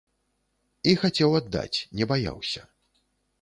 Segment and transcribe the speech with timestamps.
[0.91, 2.61] І хацеў аддаць, не баяўся.